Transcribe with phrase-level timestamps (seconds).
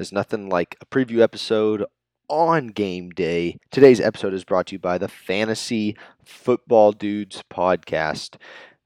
[0.00, 1.84] There's nothing like a preview episode
[2.26, 3.58] on game day.
[3.70, 8.36] Today's episode is brought to you by the Fantasy Football Dudes podcast.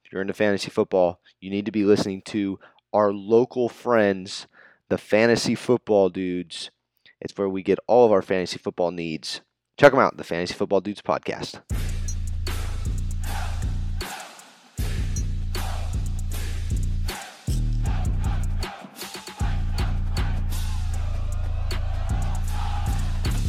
[0.04, 2.58] If you're into fantasy football, you need to be listening to
[2.92, 4.48] our local friends,
[4.88, 6.72] the Fantasy Football Dudes.
[7.20, 9.40] It's where we get all of our fantasy football needs.
[9.78, 11.60] Check them out, the Fantasy Football Dudes podcast.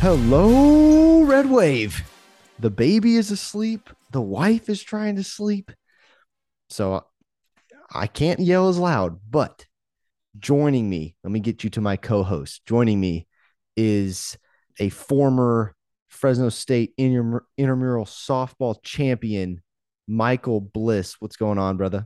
[0.07, 2.07] Hello, Red Wave.
[2.59, 3.89] The baby is asleep.
[4.11, 5.71] The wife is trying to sleep.
[6.69, 7.03] So
[7.91, 9.65] I can't yell as loud, but
[10.37, 12.67] joining me, let me get you to my co host.
[12.67, 13.25] Joining me
[13.75, 14.37] is
[14.79, 15.73] a former
[16.07, 19.63] Fresno State intramural softball champion,
[20.07, 21.15] Michael Bliss.
[21.17, 22.05] What's going on, brother?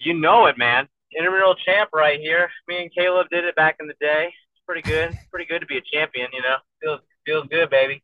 [0.00, 0.88] You know it, man.
[1.16, 2.50] Intramural champ right here.
[2.66, 4.32] Me and Caleb did it back in the day
[4.66, 5.18] pretty good.
[5.30, 6.56] pretty good to be a champion, you know.
[6.82, 8.02] Feels feels good, baby.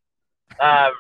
[0.58, 0.92] Um,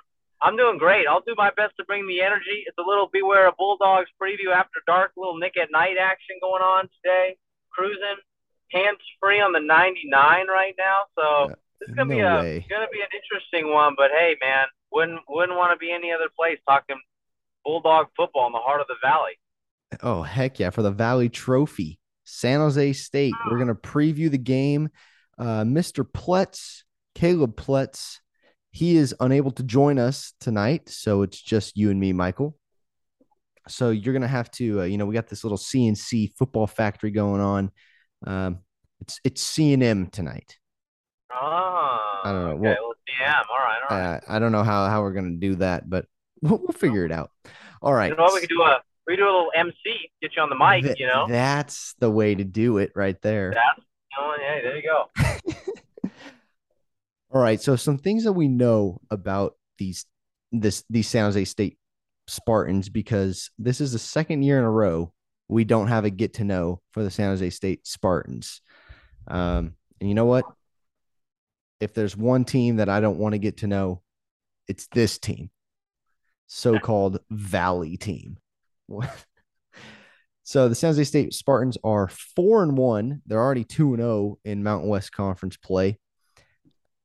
[0.42, 1.06] I'm doing great.
[1.06, 2.64] I'll do my best to bring the energy.
[2.66, 6.62] It's a little Beware of Bulldogs preview after dark, little Nick at Night action going
[6.62, 7.36] on today.
[7.70, 8.16] Cruising,
[8.72, 11.02] hands free on the 99 right now.
[11.18, 12.66] So this is gonna no be a way.
[12.70, 13.94] gonna be an interesting one.
[13.96, 16.96] But hey, man, wouldn't wouldn't want to be any other place talking
[17.64, 19.38] Bulldog football in the heart of the Valley.
[20.02, 20.70] Oh heck yeah!
[20.70, 23.34] For the Valley Trophy, San Jose State.
[23.50, 24.88] We're gonna preview the game
[25.40, 26.04] uh, Mr.
[26.04, 26.82] Pletz,
[27.14, 28.18] Caleb Pletz,
[28.70, 30.88] he is unable to join us tonight.
[30.88, 32.56] So it's just you and me, Michael.
[33.66, 36.66] So you're going to have to, uh, you know, we got this little CNC football
[36.66, 37.70] factory going on.
[38.26, 38.58] Um,
[39.00, 40.58] it's it's C and M tonight.
[41.32, 42.50] Oh, I don't know.
[42.50, 43.44] Okay, well, well CM.
[43.50, 44.16] All right, all right.
[44.16, 46.04] Uh, I don't know how, how we're going to do that, but
[46.42, 47.30] we'll, we'll figure it out.
[47.80, 48.10] All right.
[48.10, 48.34] You know what?
[48.34, 49.74] We could do a we do a little MC,
[50.20, 50.84] get you on the mic.
[50.84, 53.52] Th- you know, that's the way to do it, right there.
[53.54, 53.86] That's
[54.18, 56.10] Yeah, there you go.
[57.32, 57.60] All right.
[57.60, 60.06] So some things that we know about these
[60.52, 61.78] this these San Jose State
[62.26, 65.12] Spartans because this is the second year in a row
[65.50, 68.62] we don't have a get to know for the San Jose State Spartans.
[69.26, 70.44] Um, and you know what?
[71.80, 74.00] If there's one team that I don't want to get to know,
[74.68, 75.50] it's this team,
[76.46, 78.38] so called Valley team.
[80.50, 83.22] So the San Jose State Spartans are four and one.
[83.24, 85.96] They're already two and zero oh in Mountain West Conference play.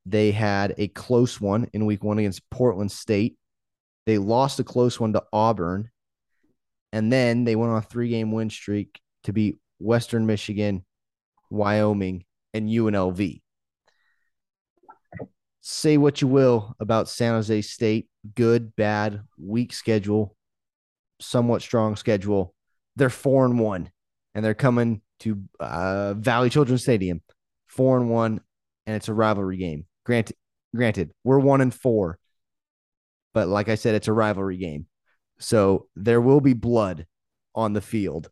[0.04, 3.36] They had a close one in Week One against Portland State.
[4.04, 5.90] They lost a close one to Auburn,
[6.92, 10.84] and then they went on a three-game win streak to beat Western Michigan,
[11.48, 13.42] Wyoming, and UNLV.
[15.60, 20.34] Say what you will about San Jose State, good, bad, weak schedule,
[21.20, 22.55] somewhat strong schedule
[22.96, 23.90] they're four and one,
[24.34, 27.22] and they're coming to uh, Valley Children's Stadium,
[27.66, 28.40] four and one,
[28.86, 29.86] and it's a rivalry game.
[30.04, 30.36] Granted,
[30.74, 32.18] granted, we're one and four,
[33.34, 34.86] but like I said, it's a rivalry game,
[35.38, 37.06] so there will be blood
[37.54, 38.30] on the field.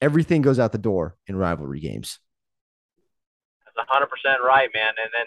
[0.00, 2.18] Everything goes out the door in rivalry games.
[3.76, 4.92] That's hundred percent right, man.
[5.00, 5.26] And then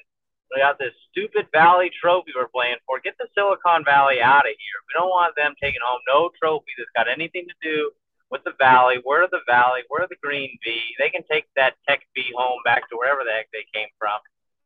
[0.53, 2.99] we got this stupid Valley trophy we're playing for.
[2.99, 4.77] Get the Silicon Valley out of here.
[4.87, 7.91] We don't want them taking home no trophy that's got anything to do
[8.35, 8.95] with the Valley.
[9.05, 9.87] We're the Valley.
[9.89, 10.81] We're the Green V.
[10.99, 14.19] They can take that Tech V home back to wherever the heck they came from.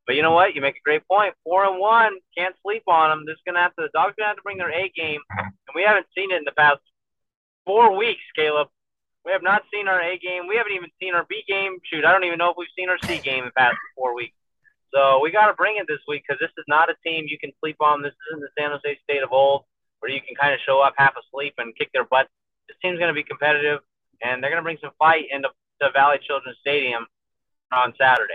[0.08, 0.56] But you know what?
[0.56, 1.36] You make a great point.
[1.44, 3.26] Four and one, can't sleep on them.
[3.28, 3.86] This is gonna have to.
[3.86, 6.46] The dogs gonna have to bring their A game, and we haven't seen it in
[6.46, 6.82] the past
[7.64, 8.70] four weeks, Caleb.
[9.24, 10.48] We have not seen our A game.
[10.48, 11.78] We haven't even seen our B game.
[11.86, 14.16] Shoot, I don't even know if we've seen our C game in the past four
[14.16, 14.34] weeks.
[14.92, 17.38] So we got to bring it this week because this is not a team you
[17.38, 18.02] can sleep on.
[18.02, 19.66] This isn't the San Jose State of old
[20.00, 22.32] where you can kind of show up half asleep and kick their butts
[22.70, 23.80] this team's going to be competitive,
[24.22, 25.50] and they're going to bring some fight into
[25.82, 27.06] the Valley Children's Stadium
[27.74, 28.34] on Saturday.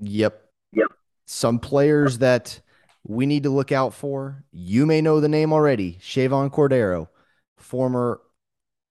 [0.00, 0.42] Yep.
[0.72, 0.88] Yep.
[1.26, 2.60] Some players that
[3.04, 4.44] we need to look out for.
[4.52, 7.08] You may know the name already Chevan Cordeiro,
[7.56, 8.20] former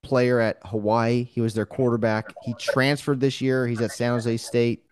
[0.03, 1.23] player at Hawaii.
[1.23, 2.33] He was their quarterback.
[2.43, 3.67] He transferred this year.
[3.67, 4.85] He's at San Jose State.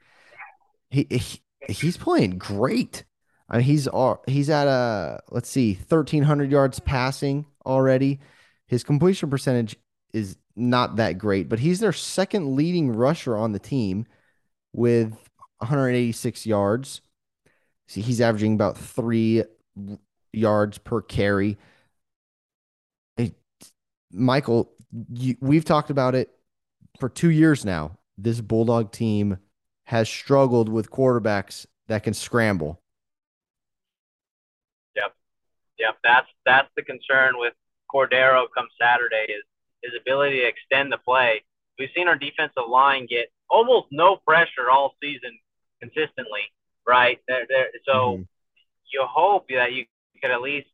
[0.89, 1.41] He, he
[1.71, 3.03] he's playing great.
[3.49, 8.19] I mean, he's uh, he's at a let's see, thirteen hundred yards passing already.
[8.73, 9.75] His completion percentage
[10.13, 14.07] is not that great, but he's their second leading rusher on the team
[14.73, 15.11] with
[15.59, 17.01] 186 yards.
[17.87, 19.43] See, he's averaging about three
[20.31, 21.59] yards per carry.
[23.15, 23.35] Hey,
[24.11, 24.71] Michael,
[25.07, 26.31] you, we've talked about it
[26.99, 27.99] for two years now.
[28.17, 29.37] This Bulldog team
[29.83, 32.81] has struggled with quarterbacks that can scramble.
[34.95, 35.13] Yep,
[35.77, 35.97] yep.
[36.03, 37.53] That's that's the concern with
[37.93, 39.43] Cordeiro come Saturday is
[39.83, 41.43] his ability to extend the play.
[41.77, 45.37] We've seen our defensive line get almost no pressure all season
[45.81, 46.41] consistently,
[46.87, 47.19] right?
[47.27, 48.21] They're, they're, so mm-hmm.
[48.91, 49.85] you hope that you
[50.21, 50.67] could at least,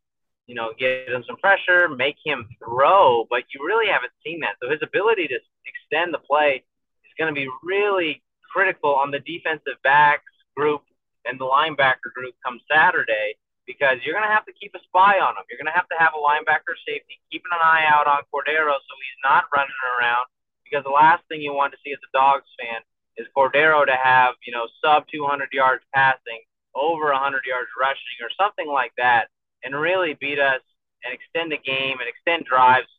[0.46, 4.56] you know, get him some pressure, make him throw, but you really haven't seen that.
[4.62, 6.64] So his ability to extend the play
[7.04, 8.22] is going to be really
[8.52, 10.24] critical on the defensive backs
[10.56, 10.82] group
[11.24, 13.36] and the linebacker group come Saturday
[13.70, 15.46] because you're going to have to keep a spy on him.
[15.46, 18.74] You're going to have to have a linebacker safety keeping an eye out on Cordeiro
[18.74, 20.26] so he's not running around
[20.66, 22.82] because the last thing you want to see as a Dogs fan
[23.14, 26.42] is Cordeiro to have, you know, sub 200 yards passing,
[26.74, 29.30] over 100 yards rushing, or something like that,
[29.62, 30.62] and really beat us
[31.06, 32.90] and extend the game and extend drives,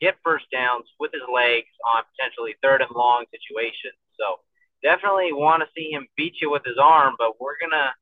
[0.00, 3.94] get first downs with his legs on potentially third and long situations.
[4.18, 4.42] So
[4.82, 7.94] definitely want to see him beat you with his arm, but we're gonna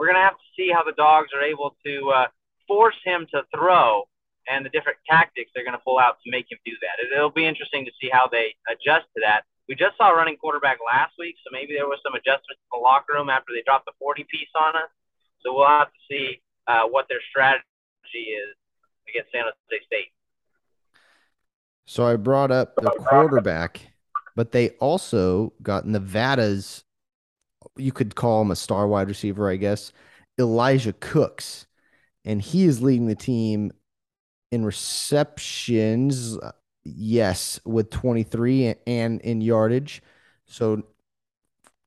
[0.00, 2.26] we're gonna have to see how the Dogs are able to uh,
[2.66, 4.08] force him to throw
[4.48, 6.96] and the different tactics they're going to pull out to make him do that.
[7.04, 9.44] It, will be interesting to see how they adjust to that.
[9.68, 12.82] We just saw running quarterback last week, so maybe there was some adjustments in the
[12.82, 14.90] locker room after they dropped the 40 piece on us.
[15.44, 17.62] So we'll have to see uh, what their strategy
[18.14, 18.56] is
[19.08, 20.10] against San Jose State.
[21.86, 23.80] So I brought up the quarterback,
[24.34, 26.84] but they also got Nevada's,
[27.76, 29.92] you could call him a star wide receiver, I guess,
[30.38, 31.66] Elijah Cooks.
[32.24, 33.72] And he is leading the team
[34.50, 36.36] in receptions,
[36.84, 40.02] yes, with 23 and in yardage.
[40.46, 40.82] So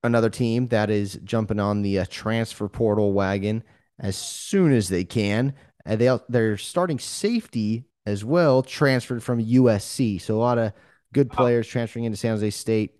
[0.03, 3.63] another team that is jumping on the uh, transfer portal wagon
[3.99, 5.53] as soon as they can.
[5.85, 10.21] And they they're starting safety as well, transferred from USC.
[10.21, 10.73] So a lot of
[11.13, 12.97] good players transferring into San Jose State.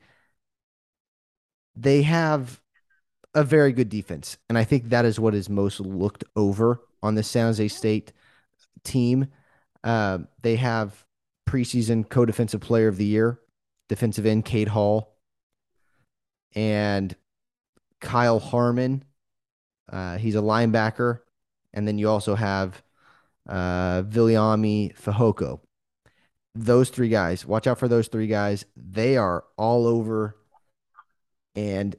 [1.75, 2.62] They have
[3.35, 7.15] a very good defense, and I think that is what is most looked over on
[7.15, 8.13] the San Jose State
[8.83, 9.27] team.
[9.83, 11.06] Uh, they have
[11.47, 13.39] preseason co-defensive player of the year,
[13.89, 15.18] defensive end Cade Hall,
[16.56, 17.15] and
[18.00, 19.03] Kyle Harmon.
[19.91, 21.19] Uh, he's a linebacker,
[21.74, 22.81] and then you also have
[23.47, 25.59] uh, Viliami Fehoko.
[26.56, 28.65] Those three guys, watch out for those three guys.
[28.77, 30.35] They are all over
[31.56, 31.95] and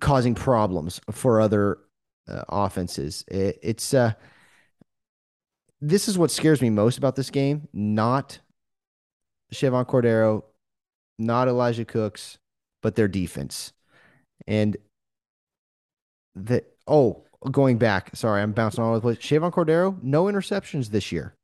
[0.00, 1.78] causing problems for other
[2.28, 3.24] uh, offenses.
[3.28, 4.12] It, it's uh,
[5.80, 7.68] this is what scares me most about this game.
[7.72, 8.38] Not
[9.52, 10.44] Chevan Cordeiro,
[11.18, 12.38] not Elijah Cooks,
[12.82, 13.72] but their defense.
[14.46, 14.76] And
[16.34, 19.18] the oh, going back, sorry, I'm bouncing all over the place.
[19.18, 21.34] Chevan Cordeiro, no interceptions this year.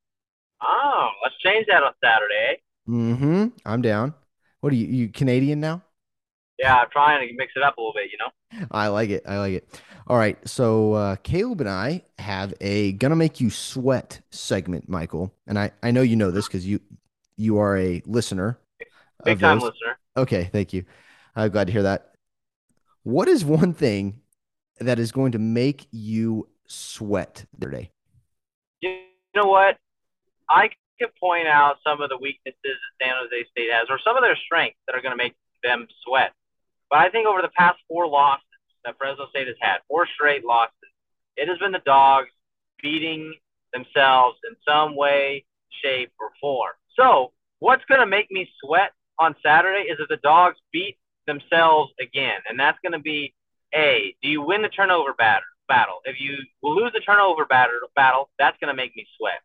[0.62, 2.62] Oh, let's change that on Saturday.
[2.88, 3.48] Mm-hmm.
[3.64, 4.14] I'm down.
[4.60, 5.82] What are you, you Canadian now?
[6.61, 8.67] Yeah, I'm trying to mix it up a little bit, you know?
[8.71, 9.23] I like it.
[9.27, 9.81] I like it.
[10.07, 10.37] All right.
[10.47, 15.33] So uh, Caleb and I have a gonna make you sweat segment, Michael.
[15.47, 16.81] And I, I know you know this because you
[17.37, 18.59] you are a listener.
[19.25, 19.99] Big time listener.
[20.17, 20.85] Okay, thank you.
[21.35, 22.12] I'm glad to hear that.
[23.05, 24.21] What is one thing
[24.81, 27.91] that is going to make you sweat today?
[28.83, 28.99] You
[29.35, 29.79] know what?
[30.51, 30.69] I
[31.01, 34.23] could point out some of the weaknesses that San Jose State has, or some of
[34.23, 36.33] their strengths that are going to make them sweat.
[36.90, 38.44] But I think over the past four losses
[38.84, 40.75] that Fresno State has had, four straight losses,
[41.37, 42.28] it has been the dogs
[42.82, 43.34] beating
[43.72, 45.44] themselves in some way,
[45.82, 46.72] shape, or form.
[46.98, 50.96] So, what's going to make me sweat on Saturday is if the dogs beat
[51.26, 52.40] themselves again.
[52.48, 53.34] And that's going to be
[53.75, 55.44] A, do you win the turnover battle?
[56.04, 59.40] If you lose the turnover battle, that's going to make me sweat.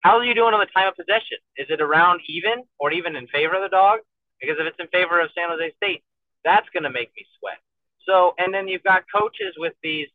[0.00, 1.36] How are you doing on the time of possession?
[1.58, 4.02] Is it around even or even in favor of the dogs?
[4.40, 6.02] Because if it's in favor of San Jose State,
[6.44, 7.58] that's going to make me sweat.
[8.06, 10.08] So, and then you've got coaches with these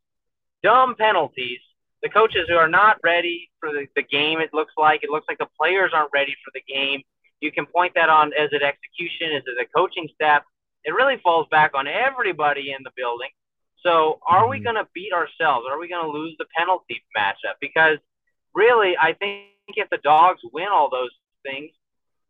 [0.63, 1.60] dumb penalties.
[2.01, 5.03] The coaches who are not ready for the, the game, it looks like.
[5.03, 7.01] It looks like the players aren't ready for the game.
[7.39, 10.44] You can point that on as it execution, as it a coaching staff?
[10.86, 13.30] It really falls back on everybody in the building.
[13.86, 14.63] So, are we mm-hmm.
[14.63, 15.65] going to beat ourselves?
[15.70, 17.56] Are we going to lose the penalty matchup?
[17.62, 17.98] Because
[18.56, 21.12] really, I think if the dogs win all those
[21.44, 21.72] things,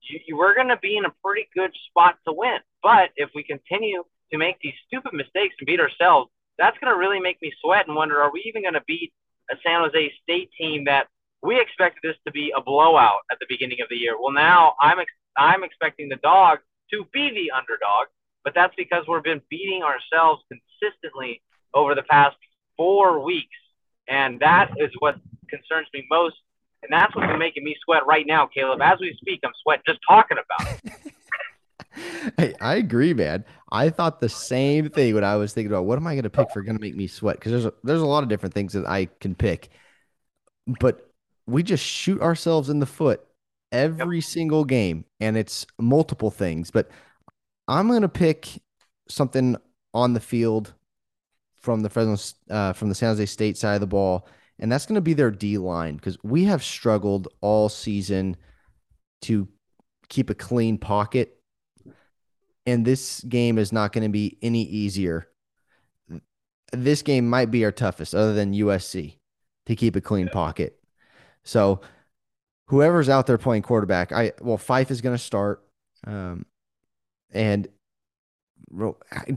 [0.09, 2.59] you, you, we're going to be in a pretty good spot to win.
[2.81, 6.99] But if we continue to make these stupid mistakes and beat ourselves, that's going to
[6.99, 9.13] really make me sweat and wonder: Are we even going to beat
[9.51, 11.07] a San Jose State team that
[11.41, 14.15] we expected this to be a blowout at the beginning of the year?
[14.19, 16.59] Well, now I'm ex- I'm expecting the dog
[16.91, 18.07] to be the underdog,
[18.43, 21.41] but that's because we've been beating ourselves consistently
[21.73, 22.35] over the past
[22.77, 23.57] four weeks,
[24.07, 25.15] and that is what
[25.49, 26.35] concerns me most
[26.83, 28.81] and that's what's making me sweat right now, Caleb.
[28.81, 31.13] As we speak, I'm sweating just talking about it.
[32.37, 33.45] hey, I agree, man.
[33.71, 36.29] I thought the same thing when I was thinking about what am I going to
[36.29, 38.53] pick for going to make me sweat because there's a, there's a lot of different
[38.53, 39.69] things that I can pick,
[40.79, 41.09] but
[41.47, 43.21] we just shoot ourselves in the foot
[43.71, 44.25] every yep.
[44.25, 46.71] single game, and it's multiple things.
[46.71, 46.89] But
[47.67, 48.47] I'm going to pick
[49.09, 49.57] something
[49.93, 50.73] on the field
[51.57, 52.17] from the Fresno
[52.49, 54.27] uh, from the San Jose State side of the ball,
[54.63, 58.37] and that's going to be their D line because we have struggled all season
[59.23, 59.49] to
[60.07, 61.37] keep a clean pocket,
[62.65, 65.27] and this game is not going to be any easier.
[66.71, 69.17] This game might be our toughest, other than USC,
[69.65, 70.79] to keep a clean pocket.
[71.43, 71.81] So,
[72.67, 75.61] whoever's out there playing quarterback, I well, Fife is going to start,
[76.07, 76.45] um,
[77.33, 77.67] and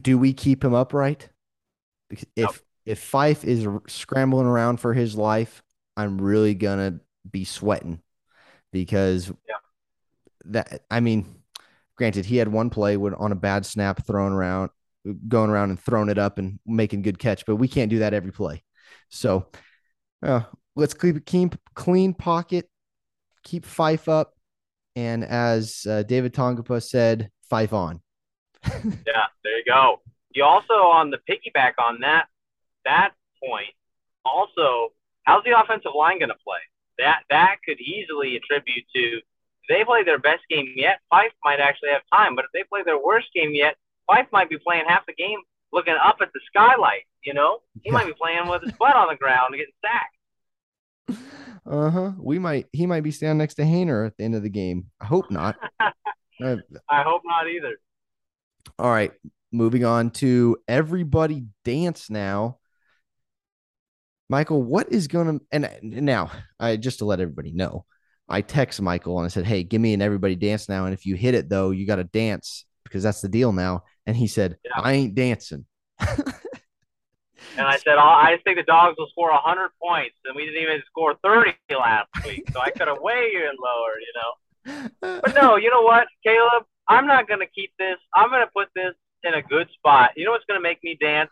[0.03, 1.31] do we keep him upright?
[2.09, 5.63] Because If if Fife is scrambling around for his life,
[5.97, 8.01] I'm really gonna be sweating
[8.73, 9.57] because yeah.
[10.47, 11.43] that I mean,
[11.97, 14.71] granted, he had one play when on a bad snap thrown around,
[15.27, 18.15] going around and throwing it up and making good catch, but we can't do that
[18.15, 18.63] every play.
[19.09, 19.49] So
[20.23, 20.43] uh,
[20.77, 22.71] let's keep keep clean pocket,
[23.43, 24.35] keep Fife up,
[24.95, 28.01] and as uh, David Tongapa said, Fife on.
[28.65, 30.01] yeah, there you go.
[30.31, 32.27] You also on the piggyback on that
[32.87, 33.13] that
[33.43, 33.75] point.
[34.25, 34.93] Also,
[35.25, 36.63] how's the offensive line going to play?
[36.99, 39.21] That that could easily attribute to
[39.69, 41.01] they play their best game yet.
[41.11, 43.77] Fife might actually have time, but if they play their worst game yet,
[44.07, 45.41] Fife might be playing half the game
[45.73, 47.03] looking up at the skylight.
[47.25, 51.23] You know, he might be playing with his butt on the ground and getting sacked.
[51.69, 52.13] Uh huh.
[52.17, 52.67] We might.
[52.73, 54.87] He might be standing next to Haener at the end of the game.
[55.01, 55.57] I hope not.
[55.81, 56.57] uh,
[56.89, 57.77] I hope not either.
[58.79, 59.11] All right,
[59.51, 62.59] moving on to everybody dance now.
[64.29, 67.85] Michael, what is going to and now I just to let everybody know,
[68.29, 71.07] I text Michael and I said, "Hey, give me an everybody dance now, and if
[71.07, 74.27] you hit it though, you got to dance because that's the deal now." And he
[74.27, 74.73] said, yeah.
[74.77, 75.67] "I ain't dancing."
[76.01, 76.35] and
[77.57, 81.15] I said, "I think the dogs will score hundred points, and we didn't even score
[81.23, 85.71] thirty last week, so I could have way in lower, you know." But no, you
[85.71, 86.65] know what, Caleb?
[86.89, 87.97] I'm not going to keep this.
[88.15, 90.13] I'm going to put this in a good spot.
[90.17, 91.31] You know what's going to make me dance?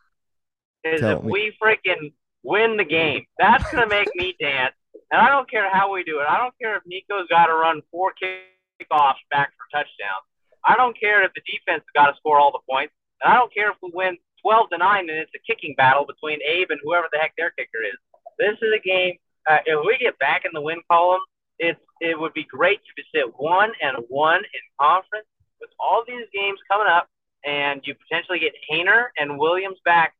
[0.85, 1.33] Is Tell if me.
[1.33, 2.13] we freaking
[2.45, 3.25] win the game.
[3.39, 4.75] That's going to make me dance.
[5.11, 6.27] And I don't care how we do it.
[6.29, 10.29] I don't care if Nico's got to run four kickoffs back for touchdowns.
[10.65, 12.95] I don't care if the defense has got to score all the points.
[13.23, 16.07] And I don't care if we win 12 to 9 and it's a kicking battle
[16.07, 17.97] between Abe and whoever the heck their kicker is.
[18.39, 19.17] This is a game.
[19.49, 21.21] Uh, if we get back in the win column,
[21.59, 25.27] it's it would be great to sit one and one in conference
[25.61, 27.09] with all these games coming up,
[27.45, 30.15] and you potentially get Haener and Williams back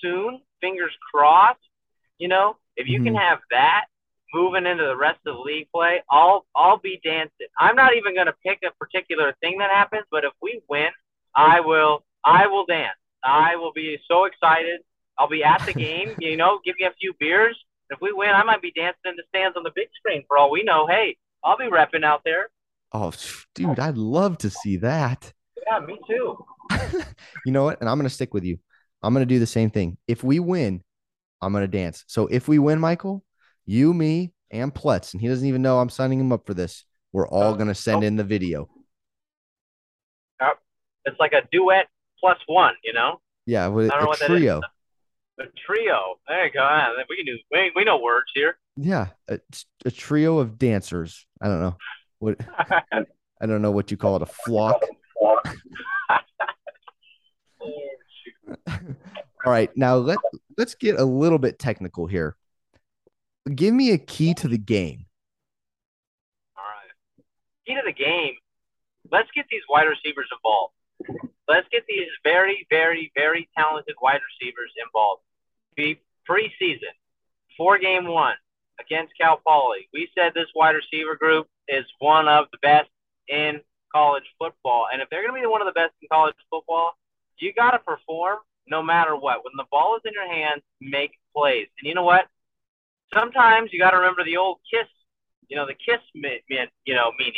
[0.00, 0.40] soon.
[0.60, 1.60] Fingers crossed.
[2.18, 3.06] You know, if you mm-hmm.
[3.06, 3.84] can have that
[4.34, 7.46] moving into the rest of the league play, I'll I'll be dancing.
[7.58, 10.88] I'm not even going to pick a particular thing that happens, but if we win,
[11.34, 12.98] I will I will dance.
[13.24, 14.80] I will be so excited.
[15.18, 16.14] I'll be at the game.
[16.18, 17.56] you know, give me a few beers.
[17.90, 20.36] If we win, I might be dancing in the stands on the big screen for
[20.36, 20.86] all we know.
[20.86, 22.48] Hey, I'll be repping out there.
[22.92, 23.12] Oh,
[23.54, 25.32] dude, I'd love to see that.
[25.66, 26.44] Yeah, me too.
[27.44, 27.80] you know what?
[27.80, 28.58] And I'm going to stick with you.
[29.06, 29.98] I'm going to do the same thing.
[30.08, 30.82] If we win,
[31.40, 32.02] I'm going to dance.
[32.08, 33.22] So if we win, Michael,
[33.64, 36.84] you, me, and Pletz, and he doesn't even know I'm signing him up for this,
[37.12, 38.68] we're all uh, going to send in the video.
[41.04, 41.86] It's like a duet
[42.18, 43.20] plus one, you know?
[43.46, 44.60] Yeah, with a trio.
[45.38, 46.16] A trio.
[46.26, 46.92] There you go.
[47.08, 47.38] We can do.
[47.52, 48.58] We, we know words here.
[48.76, 49.38] Yeah, a,
[49.84, 51.26] a trio of dancers.
[51.40, 51.76] I don't know
[52.18, 52.40] what.
[53.40, 54.22] I don't know what you call it.
[54.22, 54.82] A flock.
[58.48, 60.18] All right, now let
[60.56, 62.36] let's get a little bit technical here.
[63.54, 65.06] Give me a key to the game.
[66.56, 67.24] All right,
[67.66, 68.34] key to the game.
[69.10, 70.74] Let's get these wide receivers involved.
[71.48, 75.22] Let's get these very, very, very talented wide receivers involved.
[75.76, 76.94] Be preseason,
[77.56, 78.34] four game one
[78.80, 79.88] against Cal Poly.
[79.92, 82.88] We said this wide receiver group is one of the best
[83.28, 83.60] in
[83.94, 84.86] college football.
[84.92, 86.94] And if they're going to be one of the best in college football,
[87.38, 88.38] you got to perform
[88.68, 89.44] no matter what.
[89.44, 91.68] When the ball is in your hands, make plays.
[91.80, 92.26] And you know what?
[93.14, 94.88] Sometimes you got to remember the old kiss,
[95.48, 96.42] you know, the kiss meant,
[96.84, 97.34] you know, meaning.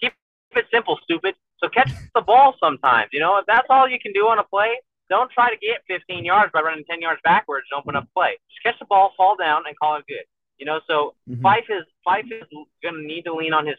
[0.00, 0.12] Keep
[0.52, 1.34] it simple, stupid.
[1.58, 3.10] So catch the ball sometimes.
[3.12, 4.76] You know, if that's all you can do on a play,
[5.08, 8.38] don't try to get 15 yards by running 10 yards backwards and open up play.
[8.50, 10.24] Just catch the ball, fall down, and call it good.
[10.58, 11.42] You know, so mm-hmm.
[11.42, 12.44] Fife is Fife is
[12.82, 13.76] going to need to lean on his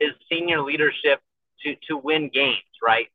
[0.00, 1.20] his senior leadership
[1.62, 3.08] to to win games, right?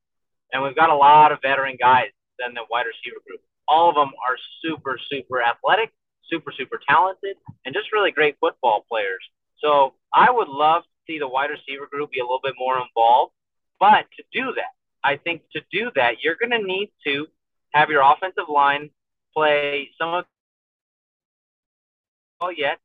[0.53, 2.09] And we've got a lot of veteran guys
[2.47, 3.41] in the wide receiver group.
[3.67, 5.91] All of them are super super athletic,
[6.29, 9.23] super super talented, and just really great football players.
[9.57, 12.77] So I would love to see the wide receiver group be a little bit more
[12.77, 13.33] involved.
[13.79, 17.27] But to do that, I think to do that, you're going to need to
[17.73, 18.89] have your offensive line
[19.35, 20.25] play some of
[22.41, 22.79] oh, well yet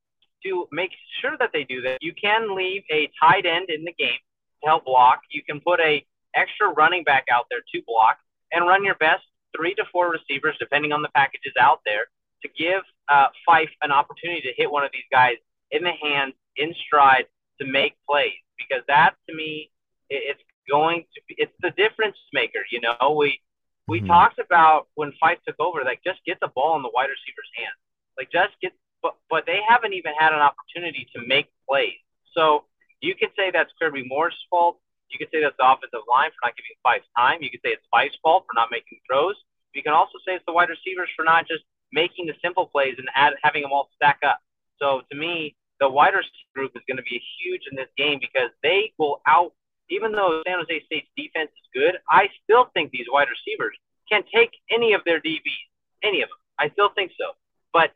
[0.45, 1.99] to make sure that they do that.
[2.01, 4.19] You can leave a tight end in the game
[4.63, 5.21] to help block.
[5.31, 6.05] You can put a
[6.35, 8.19] extra running back out there to block
[8.53, 9.23] and run your best
[9.57, 12.07] three to four receivers, depending on the packages out there,
[12.43, 15.37] to give uh, Fife an opportunity to hit one of these guys
[15.71, 17.27] in the hands, in stride,
[17.61, 18.39] to make plays.
[18.57, 19.71] Because that, to me,
[20.11, 22.61] it's going to be it's the difference maker.
[22.71, 23.41] You know, we
[23.87, 24.09] we mm-hmm.
[24.09, 27.51] talked about when Fife took over, like just get the ball in the wide receiver's
[27.57, 27.79] hands,
[28.17, 28.73] like just get.
[29.03, 31.99] But but they haven't even had an opportunity to make plays.
[32.35, 32.65] So
[33.01, 34.79] you could say that's Kirby Moore's fault.
[35.11, 37.41] You could say that's the offensive line for not giving Fife time.
[37.41, 39.37] You could say it's Fife's fault for not making throws.
[39.75, 42.97] You can also say it's the wide receivers for not just making the simple plays
[42.99, 44.41] and add, having them all stack up.
[44.79, 48.19] So to me, the wide receiver group is going to be huge in this game
[48.21, 49.53] because they will out.
[49.91, 53.77] Even though San Jose State's defense is good, I still think these wide receivers
[54.11, 55.69] can take any of their DBs,
[56.03, 56.39] any of them.
[56.59, 57.33] I still think so.
[57.73, 57.93] But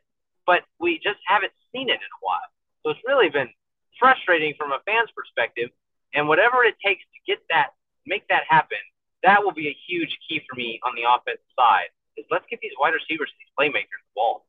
[0.47, 2.47] but we just haven't seen it in a while.
[2.81, 3.49] So it's really been
[3.99, 5.69] frustrating from a fan's perspective.
[6.13, 7.69] And whatever it takes to get that,
[8.05, 8.77] make that happen,
[9.23, 11.87] that will be a huge key for me on the offensive side.
[12.17, 14.45] Is let's get these wide receivers, these playmakers, the ball.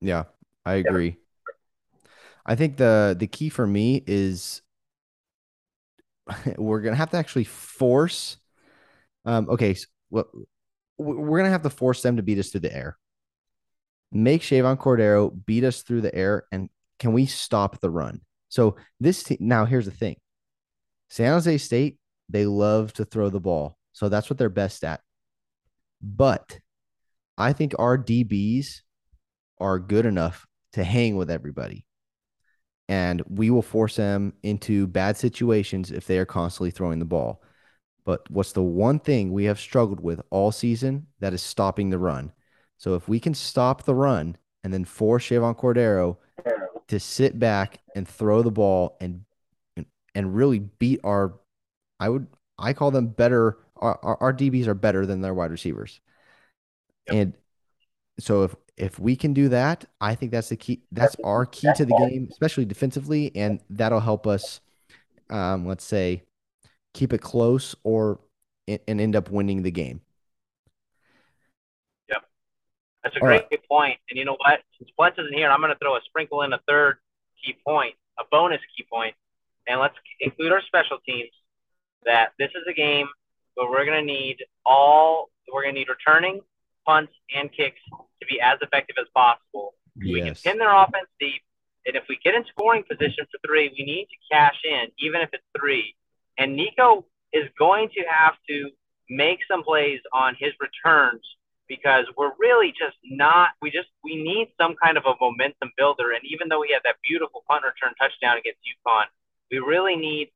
[0.00, 0.24] Yeah,
[0.64, 1.16] I agree.
[2.46, 4.62] I think the the key for me is
[6.56, 8.38] we're gonna have to actually force.
[9.26, 10.28] Um, okay, so what
[10.96, 12.96] we're gonna have to force them to beat us through the air.
[14.10, 18.22] Make Chevan Cordeiro beat us through the air, and can we stop the run?
[18.48, 20.16] So this team now here's the thing.
[21.08, 21.98] San Jose State,
[22.28, 23.78] they love to throw the ball.
[23.92, 25.00] So that's what they're best at.
[26.02, 26.60] But
[27.36, 28.82] I think our DBs
[29.58, 31.86] are good enough to hang with everybody.
[32.88, 37.42] And we will force them into bad situations if they are constantly throwing the ball.
[38.04, 41.06] But what's the one thing we have struggled with all season?
[41.20, 42.32] That is stopping the run.
[42.78, 46.16] So if we can stop the run and then force Chevan Cordeiro
[46.86, 49.24] to sit back and throw the ball and
[50.18, 51.34] and really beat our
[52.00, 52.26] I would
[52.58, 56.00] I call them better our, our, our DBs are better than their wide receivers.
[57.06, 57.16] Yep.
[57.16, 57.32] And
[58.18, 60.82] so if if we can do that, I think that's the key.
[60.90, 64.60] That's our key to the game, especially defensively, and that'll help us.
[65.30, 66.22] Um, let's say,
[66.94, 68.18] keep it close or
[68.66, 70.00] and end up winning the game.
[72.08, 72.22] Yep,
[73.04, 73.68] that's a All great right.
[73.68, 73.98] point.
[74.10, 74.60] And you know what?
[74.78, 76.98] Since Pletz isn't here, I'm going to throw a sprinkle in a third
[77.44, 79.14] key point, a bonus key point,
[79.68, 81.30] and let's include our special teams.
[82.04, 83.06] That this is a game
[83.54, 85.30] where we're going to need all.
[85.52, 86.40] We're going to need returning
[86.86, 87.80] punts and kicks
[88.20, 89.74] to be as effective as possible.
[89.96, 90.12] Yes.
[90.12, 91.42] We can pin their offense deep,
[91.86, 95.20] and if we get in scoring position for three, we need to cash in, even
[95.20, 95.94] if it's three.
[96.38, 98.70] And Nico is going to have to
[99.10, 101.22] make some plays on his returns
[101.68, 103.50] because we're really just not.
[103.60, 106.12] We just we need some kind of a momentum builder.
[106.12, 109.04] And even though we had that beautiful punt return touchdown against UConn,
[109.50, 110.30] we really need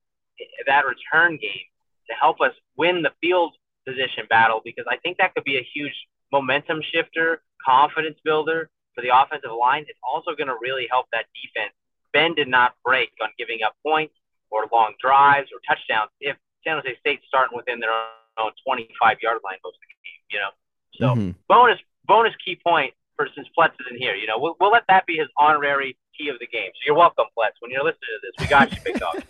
[0.66, 1.68] that return game
[2.08, 3.54] to help us win the field
[3.86, 5.94] position battle because I think that could be a huge
[6.30, 9.84] momentum shifter, confidence builder for the offensive line.
[9.88, 11.72] It's also going to really help that defense
[12.12, 14.14] bend and not break on giving up points
[14.50, 17.92] or long drives or touchdowns if San Jose State's starting within their
[18.38, 20.52] own 25 yard line most of the game, you know.
[20.94, 21.30] So mm-hmm.
[21.48, 24.14] bonus bonus key point for since Pletz isn't here.
[24.14, 26.70] You know, we'll, we'll let that be his honorary key of the game.
[26.74, 27.60] So you're welcome, Pletz.
[27.60, 29.22] When you're listening to this, we got you, big dog.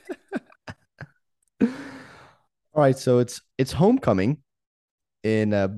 [2.75, 4.39] All right, so it's it's homecoming
[5.23, 5.69] in uh,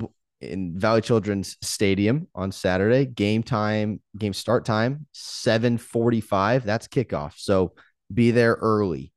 [0.40, 3.06] in Valley Children's Stadium on Saturday.
[3.06, 6.62] Game time, game start time, 7:45.
[6.64, 7.34] That's kickoff.
[7.36, 7.72] So
[8.12, 9.12] be there early.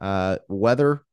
[0.00, 1.04] Uh, weather,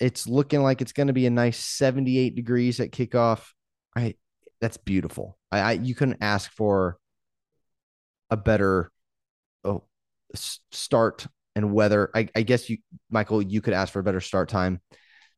[0.00, 3.50] it's looking like it's going to be a nice 78 degrees at kickoff.
[3.96, 4.14] I
[4.60, 5.38] that's beautiful.
[5.52, 6.98] I, I you couldn't ask for
[8.30, 8.90] a better
[9.64, 9.84] oh
[10.34, 12.10] start and weather.
[12.14, 12.78] I, I guess you,
[13.10, 14.80] Michael, you could ask for a better start time.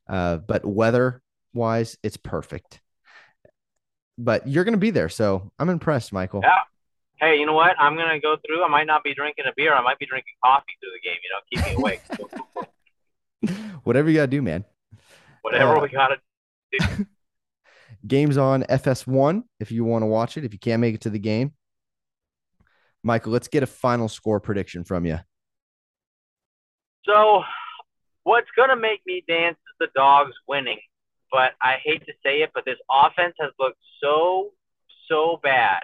[0.08, 2.80] Uh, but weather wise, it's perfect
[4.18, 5.08] but you're going to be there.
[5.08, 6.40] So I'm impressed, Michael.
[6.42, 6.58] Yeah.
[7.18, 7.76] Hey, you know what?
[7.78, 8.62] I'm going to go through.
[8.62, 9.74] I might not be drinking a beer.
[9.74, 12.02] I might be drinking coffee through the game, you know, keep me awake.
[13.84, 14.64] Whatever you got to do, man.
[15.42, 16.16] Whatever uh, we got to
[16.96, 17.06] do.
[18.06, 20.44] Game's on FS1 if you want to watch it.
[20.44, 21.54] If you can't make it to the game,
[23.06, 25.18] Michael, let's get a final score prediction from you.
[27.04, 27.42] So,
[28.24, 30.80] what's going to make me dance is the dogs winning
[31.30, 34.52] but I hate to say it, but this offense has looked so
[35.08, 35.80] so bad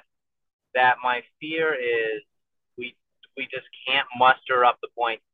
[0.74, 2.22] that my fear is
[2.76, 2.96] we
[3.36, 5.24] we just can't muster up the points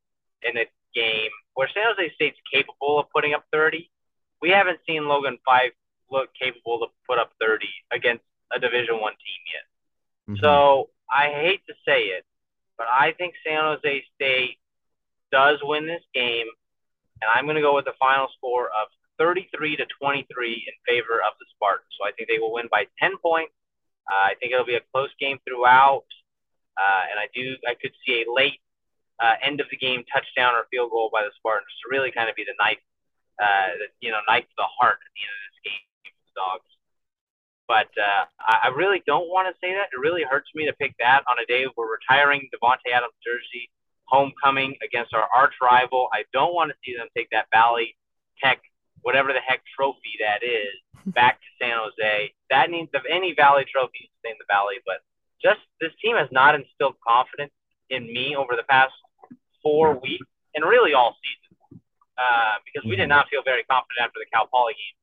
[0.43, 3.89] in a game where San Jose State's capable of putting up 30.
[4.41, 5.73] We haven't seen Logan Fife
[6.09, 8.23] look capable to put up 30 against
[8.53, 10.33] a Division One team yet.
[10.33, 10.43] Mm-hmm.
[10.43, 12.25] So I hate to say it,
[12.77, 14.57] but I think San Jose State
[15.31, 16.47] does win this game,
[17.21, 21.19] and I'm going to go with the final score of 33 to 23 in favor
[21.21, 21.91] of the Spartans.
[21.99, 23.53] So I think they will win by 10 points.
[24.09, 26.07] Uh, I think it'll be a close game throughout,
[26.77, 28.57] uh, and I do I could see a late
[29.19, 32.29] uh, end of the game touchdown or field goal by the Spartans to really kind
[32.29, 32.81] of be the knife,
[33.37, 36.33] uh, you know, knife to the heart at the end of this game for the
[36.33, 36.71] Dogs.
[37.69, 39.93] But uh, I, I really don't want to say that.
[39.93, 43.69] It really hurts me to pick that on a day we're retiring Davante Adams jersey,
[44.05, 46.09] homecoming against our arch rival.
[46.11, 47.95] I don't want to see them take that Valley
[48.43, 48.59] Tech,
[49.03, 50.73] whatever the heck trophy that is,
[51.13, 52.33] back to San Jose.
[52.49, 55.05] That needs of any Valley trophy to stay in the Valley, but
[55.37, 57.53] just this team has not instilled confidence
[57.91, 58.93] in me over the past
[59.61, 61.79] four weeks and really all season
[62.17, 64.97] uh, because we did not feel very confident after the Cal Poly game.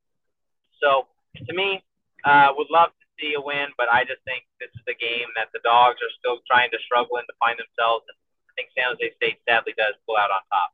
[0.82, 1.06] So
[1.46, 1.82] to me,
[2.24, 5.28] uh, would love to see a win, but I just think this is a game
[5.36, 8.04] that the Dogs are still trying to struggle and to find themselves.
[8.08, 10.70] And I think San Jose State sadly does pull out on top.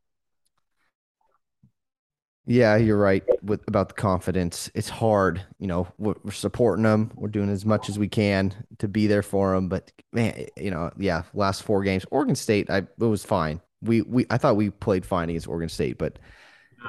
[2.45, 4.69] Yeah, you're right with about the confidence.
[4.75, 5.87] It's hard, you know.
[5.97, 7.11] We're, we're, supporting them.
[7.15, 9.69] We're doing as much as we can to be there for them.
[9.69, 13.61] But man, you know, yeah, last four games, Oregon State, I it was fine.
[13.81, 16.19] We we I thought we played fine against Oregon State, but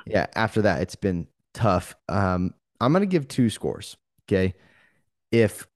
[0.06, 1.94] yeah, after that, it's been tough.
[2.08, 3.96] Um, I'm gonna give two scores.
[4.26, 4.54] Okay,
[5.30, 5.66] if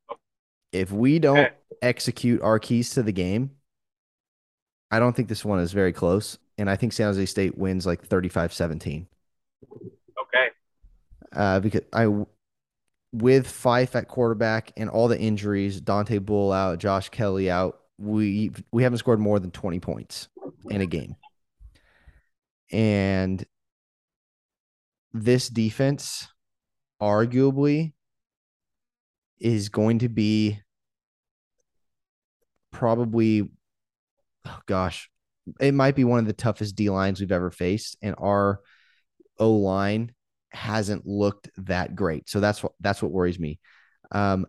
[0.73, 3.51] if we don't execute our keys to the game,
[4.91, 7.87] I don't think this one is very close, and I think San Jose State wins
[7.87, 9.07] like 35-17.
[9.65, 10.49] Okay.
[11.35, 12.09] Uh, because I,
[13.13, 18.53] with Fife at quarterback and all the injuries, Dante Bull out, Josh Kelly out, we
[18.71, 20.29] we haven't scored more than twenty points
[20.71, 21.17] in a game,
[22.71, 23.45] and
[25.13, 26.29] this defense,
[27.03, 27.95] arguably,
[29.41, 30.61] is going to be
[32.73, 33.49] probably,
[34.47, 35.11] oh gosh,
[35.61, 38.61] it might be one of the toughest D lines we've ever faced, and our
[39.39, 40.13] O line
[40.51, 42.29] hasn't looked that great.
[42.29, 43.59] So that's what that's what worries me.
[44.11, 44.47] Um,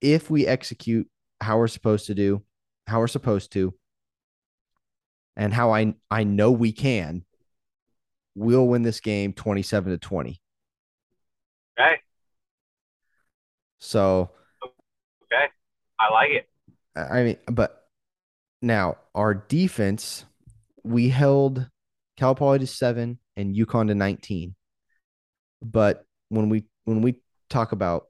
[0.00, 1.08] if we execute
[1.40, 2.42] how we're supposed to do,
[2.86, 3.74] how we're supposed to,
[5.36, 7.24] and how I I know we can,
[8.34, 10.40] we'll win this game 27 to 20.
[11.78, 12.00] Okay.
[13.86, 14.30] So
[14.64, 15.46] Okay.
[16.00, 16.48] I like it.
[16.96, 17.84] I mean, but
[18.60, 20.24] now our defense,
[20.82, 21.68] we held
[22.16, 24.56] Cal Poly to seven and UConn to 19.
[25.62, 28.06] But when we when we talk about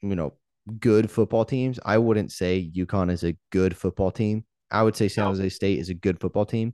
[0.00, 0.34] you know
[0.78, 4.44] good football teams, I wouldn't say UConn is a good football team.
[4.70, 6.72] I would say San Jose State is a good football team.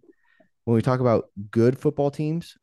[0.64, 2.56] When we talk about good football teams,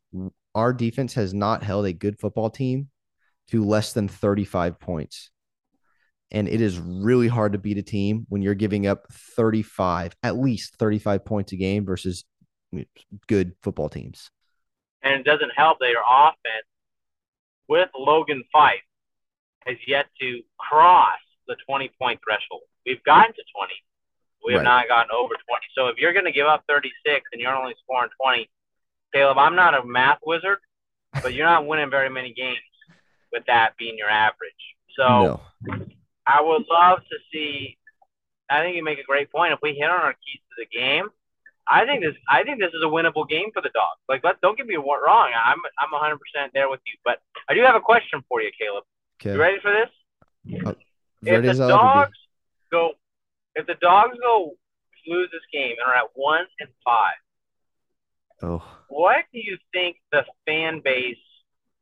[0.54, 2.90] our defense has not held a good football team
[3.50, 5.32] to less than 35 points.
[6.32, 10.38] And it is really hard to beat a team when you're giving up 35, at
[10.38, 12.24] least 35 points a game versus
[13.28, 14.30] good football teams
[15.02, 16.66] and it doesn't help that your offense
[17.68, 18.82] with Logan Fife
[19.66, 22.62] has yet to cross the 20 point threshold.
[22.86, 23.74] We've gotten to 20.
[24.46, 24.66] We have right.
[24.66, 25.44] not gotten over 20.
[25.76, 28.50] So if you're going to give up 36 and you're only scoring 20,
[29.14, 30.60] Caleb, I'm not a math wizard,
[31.22, 32.58] but you're not winning very many games
[33.32, 34.52] with that being your average.
[34.96, 35.86] So no.
[36.30, 37.78] I would love to see.
[38.50, 39.54] I think you make a great point.
[39.54, 41.10] If we hit on our keys to the game,
[41.68, 44.02] I think this I think this is a winnable game for the Dogs.
[44.08, 45.32] Like, let don't get me wrong.
[45.34, 48.52] I'm I'm 100 percent there with you, but I do have a question for you,
[48.60, 48.84] Caleb.
[49.22, 49.34] Okay.
[49.34, 49.90] You ready for this?
[50.66, 50.74] Uh,
[51.24, 52.18] if the Dogs
[52.72, 52.92] go,
[53.56, 54.56] if the Dogs go
[55.08, 57.20] lose this game and are at one and five,
[58.44, 61.18] oh, what do you think the fan base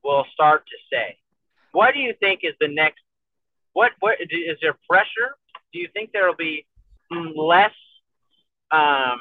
[0.03, 1.17] will start to say?
[1.71, 3.01] What do you think is the next?
[3.77, 5.29] What what is there pressure?
[5.71, 6.65] Do you think there will be
[7.35, 7.77] less
[8.71, 9.19] um,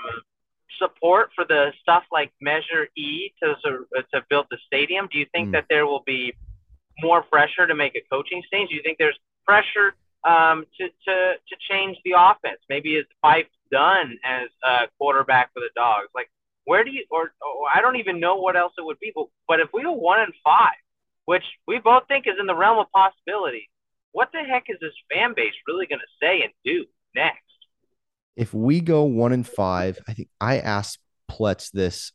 [0.78, 3.54] support for the stuff like Measure E to
[4.14, 5.10] to build the stadium?
[5.12, 5.52] Do you think mm.
[5.52, 6.32] that there will be
[7.02, 8.70] more pressure to make a coaching change?
[8.70, 12.60] Do you think there's pressure um, to, to to change the offense?
[12.70, 16.08] Maybe is Fife done as a quarterback for the Dogs?
[16.14, 16.30] Like,
[16.64, 19.12] where do you or, or I don't even know what else it would be.
[19.14, 20.80] But, but if we go one and five,
[21.26, 23.68] which we both think is in the realm of possibility,
[24.16, 27.46] what the heck is this fan base really going to say and do next?
[28.36, 30.98] if we go one and five, I think I asked
[31.30, 32.12] Pletz this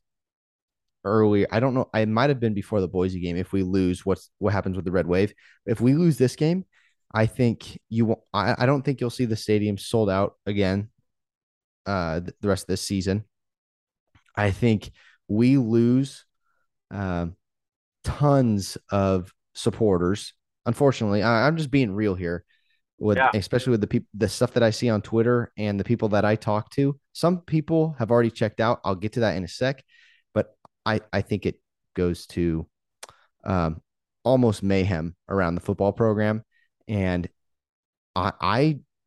[1.03, 1.47] earlier.
[1.51, 1.89] I don't know.
[1.93, 3.35] I might have been before the Boise game.
[3.35, 5.33] If we lose, what's what happens with the Red Wave?
[5.65, 6.65] If we lose this game,
[7.13, 8.21] I think you won't.
[8.33, 10.89] I, I don't think you'll see the stadium sold out again.
[11.85, 13.25] Uh, the rest of this season.
[14.35, 14.91] I think
[15.27, 16.25] we lose
[16.91, 17.35] um,
[18.03, 20.33] tons of supporters.
[20.65, 22.45] Unfortunately, I, I'm just being real here
[22.99, 23.31] with yeah.
[23.33, 26.25] especially with the people the stuff that I see on Twitter and the people that
[26.25, 26.99] I talk to.
[27.13, 28.79] Some people have already checked out.
[28.83, 29.83] I'll get to that in a sec,
[30.33, 31.59] but I I think it
[31.95, 32.67] goes to
[33.43, 33.81] um
[34.23, 36.43] almost mayhem around the football program.
[36.87, 37.27] And
[38.15, 38.59] I, I,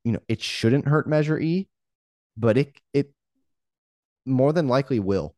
[0.04, 1.68] you know, it shouldn't hurt Measure E,
[2.36, 3.12] but it, it
[4.24, 5.34] more than likely will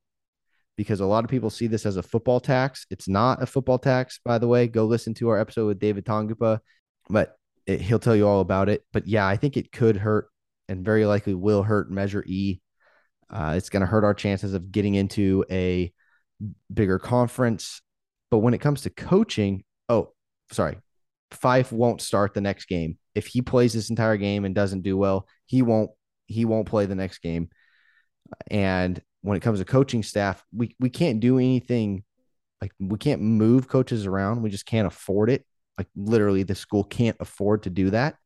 [0.77, 2.87] because a lot of people see this as a football tax.
[2.91, 4.69] It's not a football tax, by the way.
[4.69, 6.61] Go listen to our episode with David Tongupa,
[7.09, 7.37] but
[7.67, 8.85] it, he'll tell you all about it.
[8.93, 10.29] But yeah, I think it could hurt
[10.69, 12.61] and very likely will hurt Measure E.
[13.31, 15.93] Uh, it's going to hurt our chances of getting into a
[16.73, 17.81] bigger conference.
[18.31, 20.13] But when it comes to coaching, oh,
[20.53, 20.79] sorry,
[21.31, 22.99] Fife won't start the next game.
[23.15, 25.91] If he plays this entire game and doesn't do well, he won't
[26.27, 27.49] he won't play the next game.
[28.51, 32.05] And when it comes to coaching staff, we we can't do anything
[32.61, 34.43] like we can't move coaches around.
[34.43, 35.45] We just can't afford it.
[35.79, 38.17] Like literally the school can't afford to do that.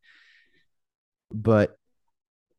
[1.32, 1.76] But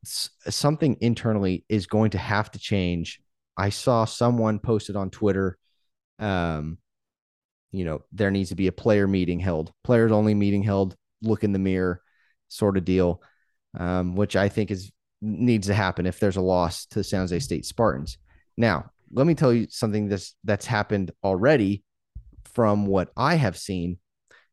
[0.04, 3.22] something internally is going to have to change.
[3.58, 5.58] I saw someone posted on Twitter
[6.20, 6.78] um
[7.72, 11.44] you know, there needs to be a player meeting held, players only meeting held, look
[11.44, 12.02] in the mirror
[12.50, 13.22] sort of deal,
[13.80, 14.92] um, which I think is
[15.22, 18.18] needs to happen if there's a loss to the San Jose State Spartans.
[18.58, 21.84] Now, let me tell you something that's that's happened already
[22.54, 23.98] from what I have seen.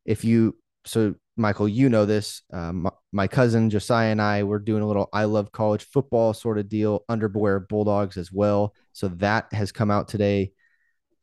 [0.05, 2.41] If you so Michael, you know this.
[2.51, 6.33] Um, my, my, cousin Josiah and I were doing a little I love college football
[6.33, 8.75] sort of deal under Bulldogs as well.
[8.91, 10.51] So that has come out today.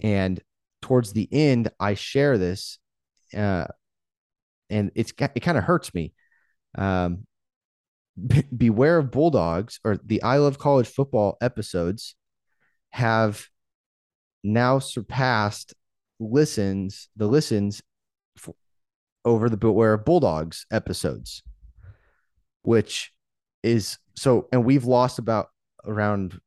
[0.02, 0.40] And
[0.80, 2.78] towards the end, I share this,
[3.36, 3.66] uh,
[4.70, 6.14] and it's it kind of hurts me.
[6.76, 7.26] Um,
[8.56, 12.14] beware of bulldogs or the I love college football episodes
[12.90, 13.46] have
[14.42, 15.74] now surpassed
[16.18, 17.82] listens the listens
[18.38, 18.54] for,
[19.24, 21.42] over the beware of bulldogs episodes,
[22.62, 23.12] which
[23.62, 25.48] is so, and we've lost about
[25.84, 26.40] around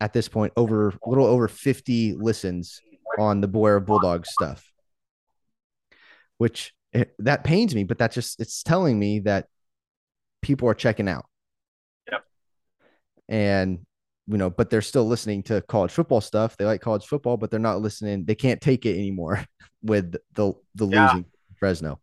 [0.00, 2.80] at this point over a little over 50 listens
[3.18, 4.70] on the Beware of Bulldogs stuff,
[6.38, 9.46] which it, that pains me, but that just it's telling me that
[10.42, 11.24] people are checking out.
[12.10, 12.24] Yep.
[13.28, 13.86] And
[14.26, 16.56] you know, but they're still listening to college football stuff.
[16.56, 18.24] They like college football, but they're not listening.
[18.24, 19.44] They can't take it anymore
[19.82, 21.06] with the the yeah.
[21.06, 21.26] losing
[21.56, 22.00] Fresno,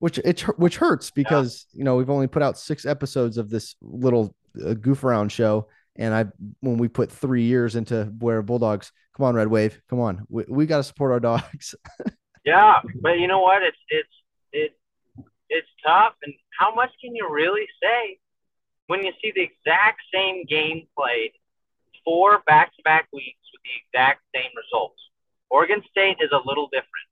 [0.00, 1.78] which it which hurts because yeah.
[1.78, 5.68] you know we've only put out six episodes of this little uh, goof around show,
[5.96, 6.26] and I
[6.60, 10.44] when we put three years into where Bulldogs, come on, Red Wave, come on, we,
[10.48, 11.74] we got to support our dogs.
[12.44, 13.62] yeah, but you know what?
[13.62, 14.08] It's it's
[14.52, 14.72] it
[15.48, 18.18] it's tough, and how much can you really say
[18.86, 21.32] when you see the exact same game played
[22.04, 25.00] four back-to-back weeks with the exact same results?
[25.50, 27.08] Oregon State is a little different,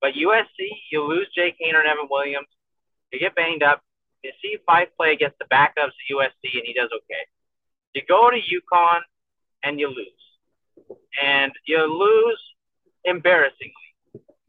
[0.00, 2.48] but USC, you lose Jake Haener and Evan Williams,
[3.12, 3.82] you get banged up.
[4.22, 7.24] You see Fife play against the backups at USC, and he does okay.
[7.94, 9.00] You go to UConn
[9.62, 12.40] and you lose, and you lose
[13.04, 13.72] embarrassingly.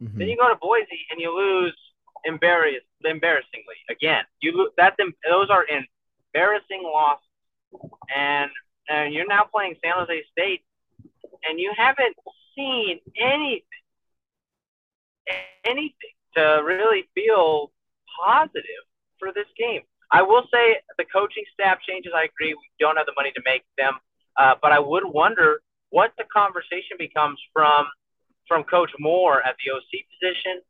[0.02, 0.20] Mm-hmm.
[0.20, 1.76] Then you go to Boise and you lose
[2.26, 4.24] embarrass embarrassingly again.
[4.42, 4.96] You that's
[5.30, 7.26] those are embarrassing losses,
[8.16, 8.52] and
[8.90, 10.62] and you're now playing San Jose State,
[11.48, 12.16] and you haven't
[12.56, 13.62] seen anything
[15.66, 17.72] anything to really feel
[18.26, 18.84] positive
[19.20, 19.82] for this game.
[20.12, 22.12] I will say the coaching staff changes.
[22.16, 22.54] I agree.
[22.54, 23.94] We don't have the money to make them,
[24.38, 27.88] uh, but I would wonder what the conversation becomes from
[28.48, 30.62] from Coach Moore at the OC position.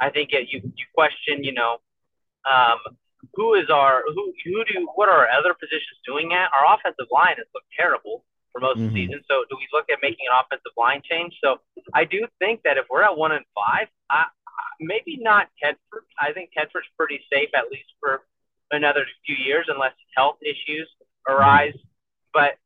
[0.00, 1.78] I think it, you you question, you know,
[2.50, 2.78] um,
[3.34, 6.50] who is our who who do what are our other positions doing at?
[6.52, 8.86] Our offensive line has looked terrible for most mm-hmm.
[8.88, 9.12] of the mm-hmm.
[9.12, 9.24] season.
[9.28, 11.34] So do we look at making an offensive line change?
[11.42, 11.58] So
[11.94, 14.26] I do think that if we're at one and five, I,
[14.80, 16.06] maybe not Tedford.
[16.18, 18.22] I think Tedford's pretty safe at least for
[18.70, 20.88] another few years unless health issues
[21.28, 21.76] arise.
[22.32, 22.58] But